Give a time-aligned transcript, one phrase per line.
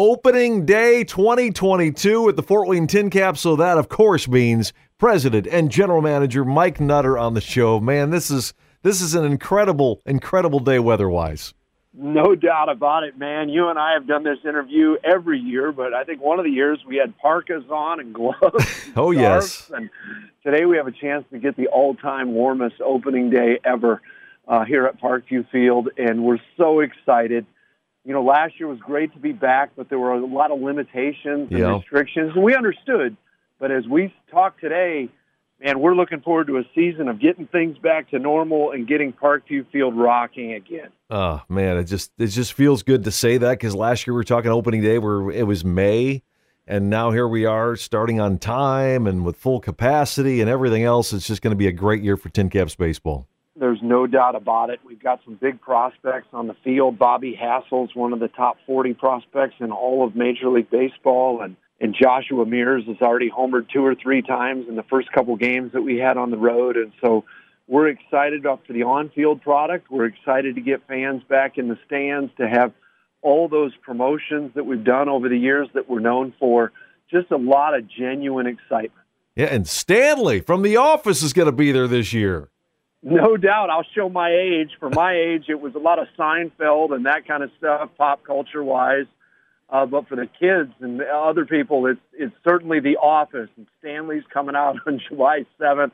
[0.00, 3.36] Opening day 2022 at the Fort Wayne Tin Cap.
[3.36, 7.80] So that, of course, means President and General Manager Mike Nutter on the show.
[7.80, 11.52] Man, this is this is an incredible, incredible day weather-wise.
[11.92, 13.48] No doubt about it, man.
[13.48, 16.52] You and I have done this interview every year, but I think one of the
[16.52, 18.90] years we had parkas on and gloves.
[18.96, 19.68] oh yes.
[19.74, 19.90] And
[20.44, 24.00] today we have a chance to get the all-time warmest opening day ever
[24.46, 27.46] uh, here at Parkview Field, and we're so excited.
[28.08, 30.62] You know, last year was great to be back, but there were a lot of
[30.62, 31.76] limitations and Yeah.
[31.76, 33.14] restrictions, and we understood.
[33.60, 35.10] But as we talk today,
[35.62, 39.12] man, we're looking forward to a season of getting things back to normal and getting
[39.12, 40.88] Parkview Field rocking again.
[41.10, 44.20] Oh man, it just it just feels good to say that because last year we
[44.20, 46.22] were talking opening day where it was May,
[46.66, 51.12] and now here we are starting on time and with full capacity and everything else.
[51.12, 53.28] It's just going to be a great year for Tin Caps baseball.
[53.58, 54.80] There's no doubt about it.
[54.84, 56.98] We've got some big prospects on the field.
[56.98, 61.56] Bobby Hassell's one of the top 40 prospects in all of Major League Baseball, and
[61.80, 65.72] and Joshua Mears has already homered two or three times in the first couple games
[65.72, 67.24] that we had on the road, and so
[67.68, 69.90] we're excited up for the on-field product.
[69.90, 72.72] We're excited to get fans back in the stands to have
[73.22, 76.72] all those promotions that we've done over the years that we're known for.
[77.10, 79.04] Just a lot of genuine excitement.
[79.36, 82.48] Yeah, and Stanley from The Office is going to be there this year.
[83.02, 83.70] No doubt.
[83.70, 84.70] I'll show my age.
[84.80, 88.24] For my age, it was a lot of Seinfeld and that kind of stuff, pop
[88.24, 89.06] culture wise.
[89.70, 93.50] Uh, but for the kids and the other people, it's it's certainly The Office.
[93.56, 95.92] And Stanley's coming out on July 7th.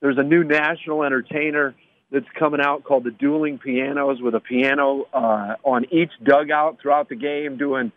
[0.00, 1.74] There's a new national entertainer
[2.10, 7.08] that's coming out called the Dueling Pianos, with a piano uh, on each dugout throughout
[7.08, 7.92] the game, doing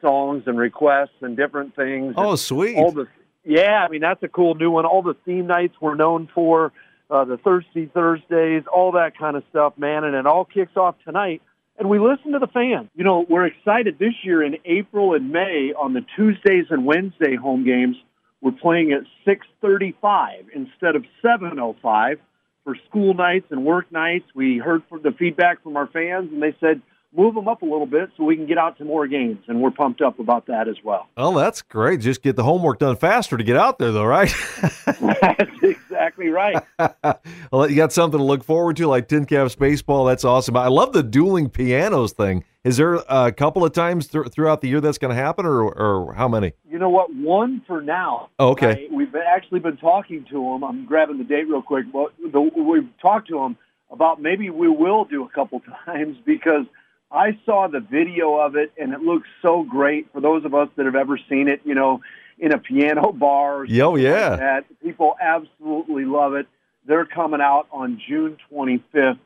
[0.00, 2.14] songs and requests and different things.
[2.16, 2.76] Oh, sweet.
[2.76, 3.06] all the
[3.44, 4.84] yeah, I mean that's a cool new one.
[4.84, 6.72] All the theme nights we're known for,
[7.10, 10.04] uh, the Thirsty Thursdays, all that kind of stuff, man.
[10.04, 11.42] And it all kicks off tonight.
[11.78, 12.88] And we listen to the fans.
[12.94, 17.36] You know, we're excited this year in April and May on the Tuesdays and Wednesday
[17.36, 17.96] home games.
[18.40, 22.18] We're playing at 6:35 instead of 7:05
[22.64, 24.26] for school nights and work nights.
[24.34, 26.82] We heard from the feedback from our fans, and they said
[27.16, 29.60] move them up a little bit so we can get out to more games, and
[29.60, 31.08] we're pumped up about that as well.
[31.16, 32.00] Oh, that's great.
[32.00, 34.32] Just get the homework done faster to get out there, though, right?
[34.86, 36.62] That's exactly right.
[37.50, 40.04] well, you got something to look forward to, like Tin Caps baseball.
[40.04, 40.56] That's awesome.
[40.56, 42.44] I love the dueling pianos thing.
[42.64, 45.62] Is there a couple of times th- throughout the year that's going to happen, or,
[45.62, 46.52] or how many?
[46.68, 47.14] You know what?
[47.14, 48.28] One for now.
[48.38, 48.88] Oh, okay.
[48.90, 50.64] I- we've actually been talking to them.
[50.64, 51.86] I'm grabbing the date real quick.
[51.92, 53.56] But the, we've talked to them
[53.90, 56.66] about maybe we will do a couple times because
[57.10, 60.68] I saw the video of it and it looks so great for those of us
[60.76, 61.60] that have ever seen it.
[61.64, 62.00] You know,
[62.38, 63.66] in a piano bar.
[63.82, 64.30] Oh, yeah.
[64.30, 64.64] Like that.
[64.82, 66.46] People absolutely love it.
[66.86, 69.18] They're coming out on June 25th,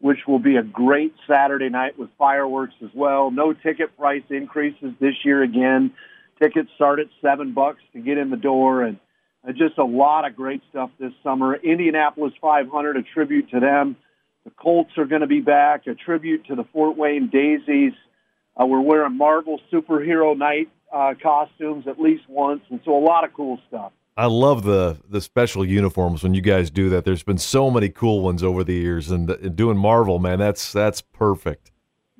[0.00, 3.30] which will be a great Saturday night with fireworks as well.
[3.30, 5.92] No ticket price increases this year again.
[6.40, 8.98] Tickets start at seven bucks to get in the door, and
[9.46, 11.56] uh, just a lot of great stuff this summer.
[11.56, 13.96] Indianapolis 500, a tribute to them.
[14.44, 17.92] The Colts are going to be back, a tribute to the Fort Wayne Daisies.
[18.60, 23.24] Uh, we're wearing Marvel superhero night uh, costumes at least once, and so a lot
[23.24, 23.92] of cool stuff.
[24.16, 27.04] I love the the special uniforms when you guys do that.
[27.04, 30.72] There's been so many cool ones over the years, and, and doing Marvel, man, that's
[30.72, 31.70] that's perfect.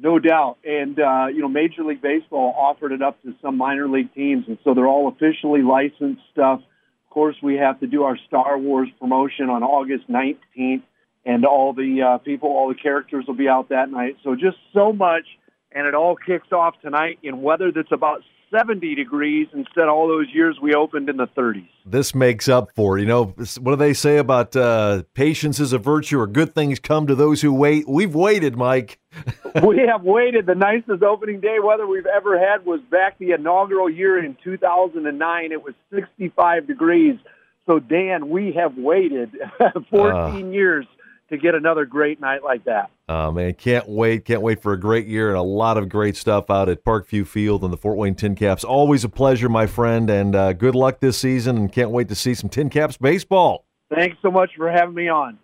[0.01, 0.59] No doubt.
[0.65, 4.45] And, uh, you know, Major League Baseball offered it up to some minor league teams,
[4.47, 6.61] and so they're all officially licensed stuff.
[6.61, 10.83] Of course, we have to do our Star Wars promotion on August 19th,
[11.25, 14.17] and all the uh, people, all the characters will be out that night.
[14.25, 15.25] So just so much,
[15.73, 20.09] and it all kicks off tonight in weather that's about 70 degrees instead of all
[20.09, 21.69] those years we opened in the 30s.
[21.85, 22.99] This makes up for.
[22.99, 23.25] You know,
[23.61, 27.15] what do they say about uh, patience is a virtue, or good things come to
[27.15, 27.89] those who wait?
[27.89, 28.99] We've waited, Mike.
[29.63, 30.47] we have waited.
[30.47, 35.53] The nicest opening day weather we've ever had was back the inaugural year in 2009.
[35.53, 37.19] It was 65 degrees.
[37.67, 39.37] So, Dan, we have waited
[39.91, 40.87] 14 years
[41.31, 42.91] to get another great night like that.
[43.09, 44.25] Oh man, can't wait!
[44.25, 47.27] Can't wait for a great year and a lot of great stuff out at Parkview
[47.27, 48.65] Field and the Fort Wayne Tin Caps.
[48.65, 51.57] Always a pleasure, my friend, and uh, good luck this season.
[51.57, 53.65] And can't wait to see some Tin Caps baseball.
[53.95, 55.39] Thanks so much for having me on.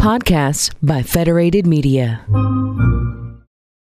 [0.00, 2.24] Podcasts by Federated Media.